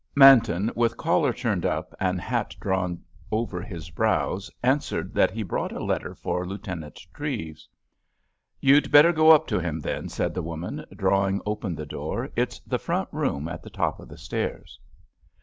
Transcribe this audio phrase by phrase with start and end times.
[0.15, 5.71] Manton, with collar turned up and hat drawn over his brows, answered that he brought
[5.71, 7.69] a letter for Lieutenant Treves.
[8.59, 12.31] "You'd better go up to him, then," said the woman, drawing open the door.
[12.35, 14.79] "It's the front room at the top of the stairs."